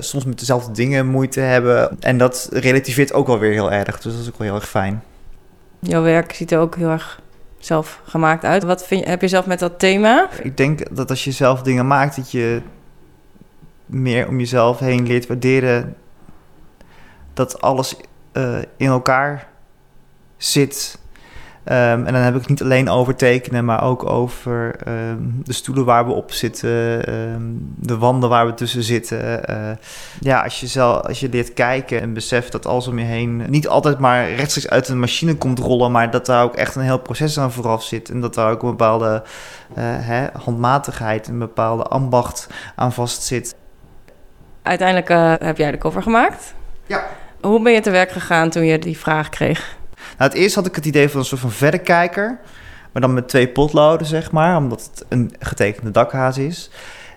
soms 0.00 0.24
met 0.24 0.38
dezelfde 0.38 0.72
dingen 0.72 1.06
moeite 1.06 1.40
hebben. 1.40 1.96
En 2.00 2.18
dat 2.18 2.48
relativeert 2.52 3.12
ook 3.12 3.26
wel 3.26 3.38
weer 3.38 3.52
heel 3.52 3.72
erg. 3.72 4.00
Dus 4.00 4.12
dat 4.12 4.22
is 4.22 4.28
ook 4.28 4.38
wel 4.38 4.46
heel 4.46 4.56
erg 4.56 4.68
fijn. 4.68 5.02
Jouw 5.78 6.02
werk 6.02 6.32
ziet 6.32 6.52
er 6.52 6.58
ook 6.58 6.76
heel 6.76 6.88
erg 6.88 7.20
zelf 7.58 8.00
gemaakt 8.04 8.44
uit. 8.44 8.62
Wat 8.62 8.86
vind 8.86 9.04
je, 9.04 9.10
heb 9.10 9.20
je 9.20 9.28
zelf 9.28 9.46
met 9.46 9.58
dat 9.58 9.78
thema? 9.78 10.28
Ik 10.42 10.56
denk 10.56 10.96
dat 10.96 11.10
als 11.10 11.24
je 11.24 11.32
zelf 11.32 11.62
dingen 11.62 11.86
maakt, 11.86 12.16
dat 12.16 12.30
je 12.30 12.62
meer 13.90 14.28
om 14.28 14.38
jezelf 14.38 14.78
heen 14.78 15.06
leert 15.06 15.26
waarderen 15.26 15.96
dat 17.34 17.60
alles 17.60 17.96
eh, 18.32 18.58
in 18.76 18.86
elkaar 18.86 19.48
zit. 20.36 20.98
Ehm, 21.64 22.04
en 22.04 22.12
dan 22.12 22.22
heb 22.22 22.34
ik 22.34 22.40
het 22.40 22.48
niet 22.48 22.62
alleen 22.62 22.88
over 22.88 23.14
tekenen, 23.14 23.64
maar 23.64 23.82
ook 23.82 24.04
over 24.04 24.76
ehm, 24.84 25.18
de 25.42 25.52
stoelen 25.52 25.84
waar 25.84 26.06
we 26.06 26.12
op 26.12 26.32
zitten, 26.32 27.06
ehm, 27.06 27.42
de 27.76 27.98
wanden 27.98 28.28
waar 28.28 28.46
we 28.46 28.54
tussen 28.54 28.82
zitten. 28.82 29.46
Eh, 29.46 29.76
ja, 30.20 30.42
als 30.42 30.60
je, 30.60 30.66
zelf, 30.66 31.06
als 31.06 31.20
je 31.20 31.28
leert 31.28 31.54
kijken 31.54 32.00
en 32.00 32.12
beseft 32.12 32.52
dat 32.52 32.66
alles 32.66 32.86
om 32.86 32.98
je 32.98 33.04
heen 33.04 33.44
niet 33.48 33.68
altijd 33.68 33.98
maar 33.98 34.32
rechtstreeks 34.32 34.68
uit 34.70 34.88
een 34.88 35.00
machine 35.00 35.34
komt 35.34 35.58
rollen, 35.58 35.92
maar 35.92 36.10
dat 36.10 36.26
daar 36.26 36.44
ook 36.44 36.54
echt 36.54 36.74
een 36.74 36.82
heel 36.82 36.98
proces 37.00 37.38
aan 37.38 37.52
vooraf 37.52 37.82
zit. 37.82 38.10
En 38.10 38.20
dat 38.20 38.34
daar 38.34 38.50
ook 38.50 38.62
een 38.62 38.70
bepaalde 38.70 39.22
eh, 39.74 39.84
hè, 39.84 40.26
handmatigheid, 40.32 41.28
een 41.28 41.38
bepaalde 41.38 41.82
ambacht 41.82 42.48
aan 42.74 42.92
vast 42.92 43.22
zit. 43.22 43.54
Uiteindelijk 44.62 45.10
eh, 45.10 45.32
heb 45.38 45.56
jij 45.56 45.70
de 45.70 45.78
cover 45.78 46.02
gemaakt. 46.02 46.54
Ja. 46.86 47.06
Hoe 47.40 47.62
ben 47.62 47.72
je 47.72 47.80
te 47.80 47.90
werk 47.90 48.10
gegaan 48.10 48.50
toen 48.50 48.64
je 48.64 48.78
die 48.78 48.98
vraag 48.98 49.28
kreeg? 49.28 49.76
Nou, 50.18 50.30
het 50.30 50.40
eerst 50.40 50.54
had 50.54 50.66
ik 50.66 50.74
het 50.74 50.84
idee 50.84 51.08
van 51.08 51.20
een 51.20 51.26
soort 51.26 51.40
van 51.40 51.50
verrekijker. 51.50 52.38
Maar 52.92 53.02
dan 53.02 53.14
met 53.14 53.28
twee 53.28 53.48
potloden, 53.48 54.06
zeg 54.06 54.30
maar. 54.30 54.56
Omdat 54.56 54.90
het 54.90 55.04
een 55.08 55.34
getekende 55.38 55.90
dakhaas 55.90 56.38
is. 56.38 56.70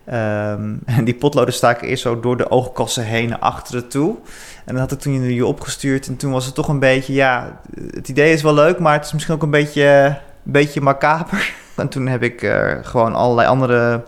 Ehm, 0.06 0.74
en 0.98 1.04
die 1.04 1.16
potloden 1.16 1.54
staken 1.54 1.88
eerst 1.88 2.04
zo 2.04 2.20
door 2.20 2.38
de 2.38 2.52
oogkassen 2.52 3.04
heen 3.04 3.30
naar 3.30 3.40
achteren 3.40 3.88
toe. 3.88 4.18
En 4.66 4.74
dat 4.74 4.80
had 4.80 4.92
ik 4.92 5.00
toen 5.00 5.34
je 5.34 5.46
opgestuurd. 5.46 6.08
En 6.08 6.18
toen 6.18 6.32
was 6.32 6.46
het 6.46 6.56
toch 6.56 6.68
een 6.68 6.80
beetje, 6.80 7.14
ja... 7.14 7.60
Het 7.92 8.10
idee 8.10 8.34
is 8.34 8.42
wel 8.42 8.54
leuk, 8.54 8.80
maar 8.80 8.94
het 8.94 9.06
is 9.06 9.14
misschien 9.14 9.36
ook 9.36 9.44
een 9.44 9.50
beetje, 9.50 10.06
een 10.46 10.52
beetje 10.52 10.82
macaber. 10.82 11.52
En 11.76 11.90
toen 11.90 12.08
heb 12.08 12.24
ik 12.24 12.42
eh, 12.42 12.72
gewoon 12.82 13.16
allerlei 13.16 13.48
andere 13.48 14.04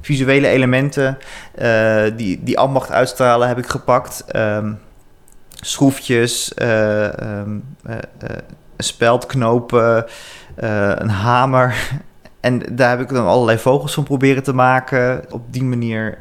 visuele 0.00 0.48
elementen... 0.48 1.18
eh, 1.54 2.02
die, 2.16 2.40
die 2.42 2.58
ambacht 2.58 2.90
uitstralen, 2.90 3.48
heb 3.48 3.58
ik 3.58 3.66
gepakt... 3.66 4.24
Ehm, 4.28 4.72
schroefjes, 5.60 6.54
eh, 6.54 7.20
ehm, 7.20 7.58
eh, 7.82 7.96
eh, 7.96 8.36
speldknopen, 8.76 10.06
een 10.54 11.08
hamer. 11.08 11.74
En 12.40 12.62
daar 12.72 12.90
heb 12.90 13.00
ik 13.00 13.08
dan 13.08 13.26
allerlei 13.26 13.58
vogels 13.58 13.94
van 13.94 14.04
proberen 14.04 14.42
te 14.42 14.52
maken. 14.52 15.24
Op 15.30 15.52
die 15.52 15.64
manier 15.64 16.18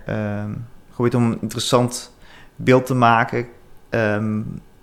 geprobeerd 0.88 1.16
om 1.16 1.32
een 1.32 1.42
interessant 1.42 2.14
beeld 2.56 2.86
te 2.86 2.94
maken. 2.94 3.48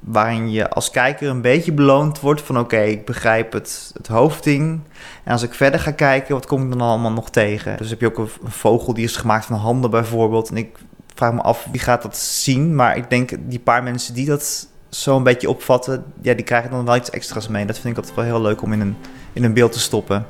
Waarin 0.06 0.50
je 0.50 0.70
als 0.70 0.90
kijker 0.90 1.28
een 1.28 1.40
beetje 1.40 1.72
beloond 1.72 2.20
wordt 2.20 2.42
van 2.42 2.58
oké, 2.58 2.80
ik 2.80 3.04
begrijp 3.04 3.52
het, 3.52 3.90
het 3.94 4.06
hoofdding. 4.06 4.80
En 5.24 5.32
als 5.32 5.42
ik 5.42 5.54
verder 5.54 5.80
ga 5.80 5.90
kijken, 5.90 6.34
wat 6.34 6.46
kom 6.46 6.62
ik 6.62 6.70
dan 6.70 6.80
allemaal 6.80 7.12
nog 7.12 7.30
tegen? 7.30 7.76
Dus 7.76 7.90
heb 7.90 8.00
je 8.00 8.06
ook 8.06 8.18
een, 8.18 8.28
vogel 8.44 8.94
die 8.94 9.04
is 9.04 9.16
gemaakt 9.16 9.44
van 9.44 9.56
handen 9.56 9.90
bijvoorbeeld. 9.90 10.48
En 10.48 10.56
ik 10.56 10.76
vraag 11.14 11.32
me 11.32 11.40
af 11.40 11.66
wie 11.70 11.80
gaat 11.80 12.02
dat 12.02 12.16
zien. 12.16 12.74
Maar 12.74 12.96
ik 12.96 13.10
denk 13.10 13.30
die 13.38 13.58
paar 13.58 13.82
mensen 13.82 14.14
die 14.14 14.26
dat 14.26 14.68
zo 14.88 15.16
een 15.16 15.22
beetje 15.22 15.48
opvatten, 15.48 16.04
ja, 16.20 16.34
die 16.34 16.44
krijgen 16.44 16.70
dan 16.70 16.84
wel 16.84 16.96
iets 16.96 17.10
extra's 17.10 17.48
mee. 17.48 17.66
Dat 17.66 17.78
vind 17.78 17.96
ik 17.96 17.98
altijd 17.98 18.16
wel 18.16 18.24
heel 18.24 18.40
leuk 18.40 18.62
om 18.62 18.72
in 18.72 18.80
een, 18.80 18.96
in 19.32 19.44
een 19.44 19.54
beeld 19.54 19.72
te 19.72 19.80
stoppen. 19.80 20.26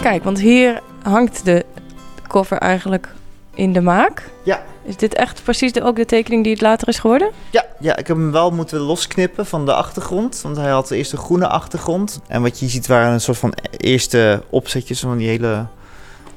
Kijk, 0.00 0.24
want 0.24 0.40
hier 0.40 0.80
hangt 1.02 1.44
de 1.44 1.64
cover 2.28 2.58
eigenlijk 2.58 3.08
in 3.54 3.72
de 3.72 3.80
maak. 3.80 4.30
Ja. 4.42 4.62
Is 4.84 4.96
dit 4.96 5.14
echt 5.14 5.42
precies 5.42 5.72
de, 5.72 5.82
ook 5.82 5.96
de 5.96 6.06
tekening 6.06 6.42
die 6.42 6.52
het 6.52 6.60
later 6.60 6.88
is 6.88 6.98
geworden? 6.98 7.30
Ja, 7.50 7.64
ja, 7.80 7.96
ik 7.96 8.06
heb 8.06 8.16
hem 8.16 8.32
wel 8.32 8.50
moeten 8.50 8.78
losknippen 8.78 9.46
van 9.46 9.66
de 9.66 9.74
achtergrond. 9.74 10.40
Want 10.42 10.56
hij 10.56 10.70
had 10.70 10.90
eerst 10.90 11.12
een 11.12 11.18
groene 11.18 11.48
achtergrond. 11.48 12.20
En 12.26 12.42
wat 12.42 12.58
je 12.60 12.68
ziet 12.68 12.86
waren 12.86 13.12
een 13.12 13.20
soort 13.20 13.38
van 13.38 13.54
eerste 13.76 14.42
opzetjes 14.50 15.00
van 15.00 15.16
die 15.16 15.28
hele 15.28 15.66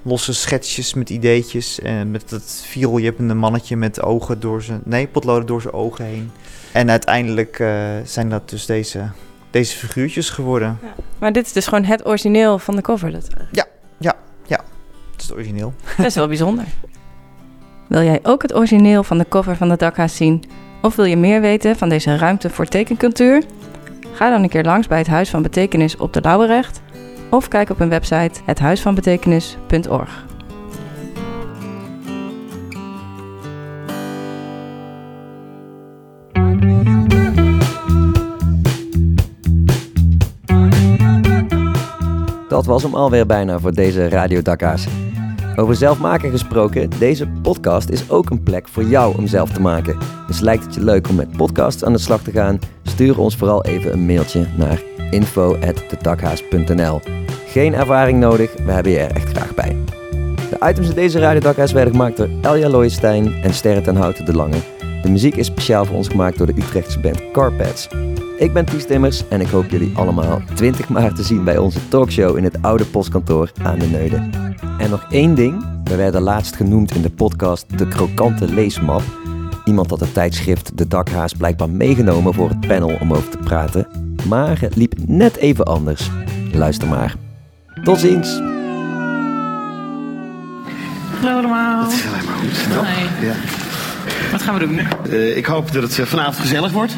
losse 0.01 0.34
schetsjes 0.34 0.93
met 0.93 1.10
ideetjes. 1.10 1.80
En 1.80 2.12
met 2.12 2.30
dat 2.30 2.62
viereljeppende 2.65 3.34
mannetje 3.34 3.75
met 3.77 4.01
ogen 4.01 4.39
door 4.39 4.62
zijn... 4.62 4.82
Nee, 4.84 5.08
potloden 5.08 5.45
door 5.45 5.62
zijn 5.62 5.73
ogen 5.73 6.06
heen. 6.06 6.32
En 6.71 6.89
uiteindelijk 6.89 7.60
eh, 7.60 7.69
zijn 8.03 8.30
dat 8.30 8.49
dus 8.49 8.65
deze, 8.65 9.10
deze 9.51 9.77
figuurtjes 9.77 10.30
geworden. 10.30 10.80
Maar 11.19 11.34
dit 11.34 11.45
is 11.45 11.53
dus 11.53 11.67
gewoon 11.67 11.84
het 11.84 12.06
origineel 12.06 12.60
van 12.60 12.75
de 12.75 12.82
cover. 12.82 13.12
Dat 13.12 13.27
Dat 13.51 13.65
is 15.17 15.23
het 15.23 15.34
origineel. 15.34 15.73
dat 15.97 16.06
is 16.06 16.15
wel 16.15 16.27
bijzonder. 16.27 16.65
Wil 17.88 18.04
jij 18.04 18.19
ook 18.23 18.41
het 18.41 18.56
origineel 18.56 19.04
van 19.04 19.17
de 19.17 19.26
cover 19.30 19.56
van 19.56 19.69
de 19.69 19.76
dakhaas 19.76 20.15
zien? 20.15 20.43
Of 20.82 20.95
wil 20.95 21.06
je 21.06 21.17
meer 21.17 21.41
weten 21.41 21.76
van 21.76 21.89
deze 21.89 22.17
ruimte 22.17 22.50
voor 22.50 22.65
tekencultuur? 22.65 23.43
Ga 24.13 24.30
dan 24.30 24.43
een 24.43 24.50
keer 24.50 24.63
langs 24.63 24.88
bij 24.88 24.97
het 24.97 25.08
Huis 25.08 25.30
van 25.30 25.41
Betekenis 25.41 25.97
op 25.97 26.13
de 26.13 26.21
Lauwerecht. 26.21 26.82
Of 27.30 27.47
kijk 27.47 27.69
op 27.69 27.78
hun 27.78 27.89
website 27.89 28.39
hethuisvanbetekenis.org. 28.45 30.26
Dat 42.50 42.65
was 42.65 42.84
hem 42.84 42.95
alweer 42.95 43.26
bijna 43.26 43.60
voor 43.60 43.73
deze 43.73 44.10
Radio 44.10 44.41
Dakka's. 44.41 45.06
Over 45.59 45.75
zelf 45.75 45.99
maken 45.99 46.31
gesproken, 46.31 46.89
deze 46.99 47.27
podcast 47.27 47.89
is 47.89 48.09
ook 48.09 48.29
een 48.29 48.43
plek 48.43 48.67
voor 48.67 48.83
jou 48.83 49.17
om 49.17 49.27
zelf 49.27 49.51
te 49.51 49.61
maken. 49.61 49.97
Dus 50.27 50.39
lijkt 50.39 50.63
het 50.63 50.73
je 50.73 50.83
leuk 50.83 51.09
om 51.09 51.15
met 51.15 51.37
podcasts 51.37 51.83
aan 51.83 51.93
de 51.93 51.99
slag 51.99 52.21
te 52.21 52.31
gaan? 52.31 52.59
Stuur 52.83 53.19
ons 53.19 53.35
vooral 53.35 53.63
even 53.65 53.93
een 53.93 54.05
mailtje 54.05 54.45
naar 54.57 54.81
info.dedakhaas.nl 55.11 56.99
Geen 57.47 57.73
ervaring 57.73 58.19
nodig, 58.19 58.53
we 58.65 58.71
hebben 58.71 58.91
je 58.91 58.99
er 58.99 59.15
echt 59.15 59.29
graag 59.29 59.55
bij. 59.55 59.75
De 60.49 60.57
items 60.69 60.89
in 60.89 60.95
deze 60.95 61.19
Radio 61.19 61.53
werden 61.55 61.91
gemaakt 61.91 62.17
door 62.17 62.29
Elja 62.41 62.69
Looijenstein 62.69 63.33
en 63.43 63.53
Sterre 63.53 63.81
ten 63.81 63.95
Houten 63.95 64.25
de 64.25 64.33
Lange. 64.33 64.57
De 65.01 65.09
muziek 65.09 65.35
is 65.35 65.45
speciaal 65.45 65.85
voor 65.85 65.95
ons 65.95 66.07
gemaakt 66.07 66.37
door 66.37 66.47
de 66.47 66.57
Utrechtse 66.57 66.99
band 66.99 67.31
Carpets. 67.31 67.87
Ik 68.37 68.53
ben 68.53 68.65
Ties 68.65 68.85
Timmers 68.85 69.27
en 69.27 69.41
ik 69.41 69.47
hoop 69.47 69.69
jullie 69.69 69.91
allemaal 69.95 70.41
20 70.53 70.89
maart 70.89 71.15
te 71.15 71.23
zien 71.23 71.43
bij 71.43 71.57
onze 71.57 71.87
talkshow 71.87 72.37
in 72.37 72.43
het 72.43 72.61
oude 72.61 72.85
postkantoor 72.85 73.51
aan 73.63 73.79
de 73.79 73.85
Neude. 73.85 74.46
En 74.88 74.93
nog 74.93 75.06
één 75.10 75.36
ding, 75.36 75.65
we 75.84 75.95
werden 75.95 76.21
laatst 76.21 76.56
genoemd 76.56 76.95
in 76.95 77.02
de 77.02 77.10
podcast 77.10 77.78
De 77.78 77.88
Krokante 77.88 78.54
Leesmap. 78.54 79.02
Iemand 79.65 79.89
had 79.89 80.00
het 80.00 80.13
tijdschrift 80.13 80.78
De 80.78 80.88
Dakhaas 80.88 81.34
blijkbaar 81.34 81.69
meegenomen 81.69 82.34
voor 82.34 82.50
het 82.50 82.60
panel 82.60 82.97
om 83.00 83.13
over 83.13 83.30
te 83.30 83.38
praten. 83.38 83.88
Maar 84.28 84.62
het 84.62 84.76
liep 84.76 84.93
net 85.08 85.36
even 85.36 85.65
anders. 85.65 86.10
Luister 86.52 86.88
maar. 86.88 87.15
Tot 87.84 88.00
ziens! 88.00 88.39
Hallo 91.21 91.38
allemaal. 91.38 91.84
Het 91.84 91.91
is 91.93 92.06
alleen 92.06 92.26
maar 92.26 92.38
goed. 92.38 92.65
Ja. 93.21 93.34
Wat 94.32 94.41
gaan 94.41 94.60
we 94.60 94.67
doen? 94.67 94.80
Eh, 95.10 95.38
ik 95.38 95.45
hoop 95.45 95.71
dat 95.71 95.84
het 95.84 96.00
eh, 96.00 96.06
vanavond 96.06 96.36
gezellig 96.38 96.71
wordt. 96.71 96.97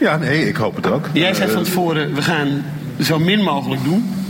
Ja, 0.00 0.16
nee, 0.16 0.48
ik 0.48 0.56
hoop 0.56 0.76
het 0.76 0.86
ook. 0.86 1.08
Jij 1.12 1.34
zei 1.34 1.48
Eh, 1.48 1.54
van 1.54 1.64
tevoren, 1.64 2.14
we 2.14 2.22
gaan 2.22 2.64
zo 3.00 3.18
min 3.18 3.42
mogelijk 3.42 3.84
doen. 3.84 4.21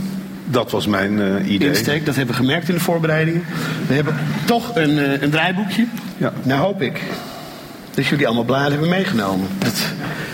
Dat 0.45 0.71
was 0.71 0.87
mijn 0.87 1.21
eh, 1.21 1.51
idee. 1.51 1.67
Insteek, 1.67 2.05
dat 2.05 2.15
hebben 2.15 2.35
we 2.35 2.41
gemerkt 2.41 2.67
in 2.67 2.75
de 2.75 2.81
voorbereidingen. 2.81 3.45
We 3.87 3.93
hebben 3.93 4.15
toch 4.45 4.75
een, 4.75 4.97
eh, 4.97 5.21
een 5.21 5.29
draaiboekje. 5.29 5.85
Ja. 6.17 6.33
Nou 6.43 6.61
hoop 6.61 6.81
ik 6.81 7.01
dat 7.93 8.05
jullie 8.05 8.25
allemaal 8.25 8.43
bladen 8.43 8.71
hebben 8.71 8.89
meegenomen. 8.89 9.47
Dat 9.57 9.85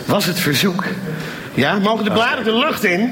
was 0.06 0.26
het 0.26 0.39
verzoek. 0.39 0.84
Ja, 1.54 1.80
mogen 1.80 2.04
de 2.06 2.12
bladen 2.12 2.43
de 2.43 2.58
lucht 2.58 2.84
in? 2.84 3.12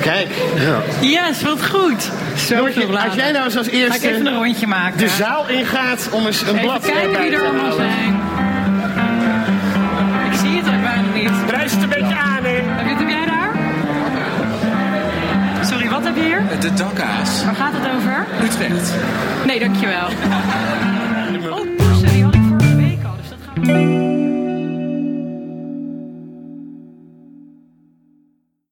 Kijk. 0.00 0.28
Ja. 1.00 1.28
Is 1.28 1.42
wat 1.42 1.66
goed. 1.66 2.10
Zo 2.36 2.66
als 2.66 3.14
jij 3.14 3.32
nou 3.32 3.44
eens 3.44 3.56
als 3.56 3.66
Ga 3.66 3.72
ik 3.72 3.78
eerste 3.78 4.08
even 4.08 4.26
een 4.26 4.34
rondje 4.34 4.66
maken. 4.66 4.98
de 4.98 5.08
zaal 5.08 5.48
ingaat 5.48 6.08
om 6.10 6.26
eens 6.26 6.40
een 6.40 6.48
Even 6.48 6.60
blad 6.60 6.80
kijken 6.80 7.02
erbij 7.02 7.20
wie 7.20 7.30
te 7.30 7.36
er 7.36 7.44
allemaal 7.44 7.72
zijn. 7.72 8.20
Ik 10.30 10.38
zie 10.38 10.56
het 10.56 10.66
ook 10.66 10.82
bijna 10.82 11.12
niet. 11.14 11.46
Prijs 11.46 11.72
het 11.72 11.82
een 11.82 11.88
beetje 11.88 12.16
aan, 12.16 12.35
De 16.60 16.74
dakkaas. 16.74 17.44
Waar 17.44 17.54
gaat 17.54 17.72
het 17.76 17.94
over? 17.96 18.26
Utrecht. 18.44 18.92
Nee, 19.46 19.58
dankjewel. 19.58 20.08
Oh, 21.50 21.76
poesen, 21.76 22.08
die 22.08 22.24
had 22.24 22.34
ik 22.34 22.40
vorige 22.48 22.76
week 22.76 23.04
al, 23.04 23.12
dus 23.20 23.28
dat 23.28 23.38
gaan 23.46 23.64
we... 23.64 24.05